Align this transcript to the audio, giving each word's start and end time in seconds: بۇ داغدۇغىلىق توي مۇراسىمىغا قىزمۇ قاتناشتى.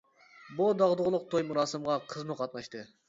بۇ 0.61 0.69
داغدۇغىلىق 0.79 1.27
توي 1.33 1.45
مۇراسىمىغا 1.51 1.99
قىزمۇ 2.15 2.39
قاتناشتى. 2.41 2.83